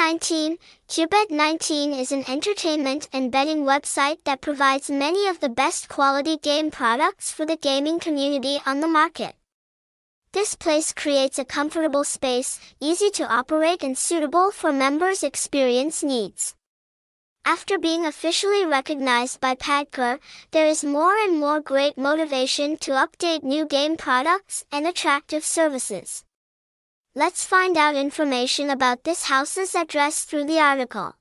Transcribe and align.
19, 0.00 0.56
Kubet19 0.88 2.00
is 2.00 2.10
an 2.10 2.24
entertainment 2.26 3.06
and 3.12 3.30
betting 3.30 3.64
website 3.64 4.16
that 4.24 4.40
provides 4.40 4.88
many 4.88 5.28
of 5.28 5.40
the 5.40 5.48
best 5.50 5.90
quality 5.90 6.38
game 6.38 6.70
products 6.70 7.30
for 7.30 7.44
the 7.44 7.58
gaming 7.58 8.00
community 8.00 8.58
on 8.64 8.80
the 8.80 8.88
market. 8.88 9.34
This 10.32 10.54
place 10.54 10.94
creates 10.94 11.38
a 11.38 11.44
comfortable 11.44 12.02
space, 12.02 12.58
easy 12.80 13.10
to 13.10 13.30
operate 13.30 13.82
and 13.82 13.98
suitable 13.98 14.50
for 14.50 14.72
members' 14.72 15.22
experience 15.22 16.02
needs. 16.02 16.54
After 17.44 17.78
being 17.78 18.06
officially 18.06 18.64
recognized 18.64 19.38
by 19.38 19.54
PAGCOR, 19.54 20.18
there 20.52 20.66
is 20.66 20.82
more 20.82 21.14
and 21.18 21.38
more 21.38 21.60
great 21.60 21.98
motivation 21.98 22.78
to 22.78 22.92
update 22.92 23.42
new 23.42 23.66
game 23.66 23.98
products 23.98 24.64
and 24.72 24.86
attractive 24.86 25.44
services. 25.44 26.24
Let's 27.12 27.44
find 27.44 27.76
out 27.76 27.96
information 27.96 28.70
about 28.70 29.02
this 29.02 29.24
house's 29.24 29.74
address 29.74 30.22
through 30.22 30.44
the 30.44 30.60
article. 30.60 31.14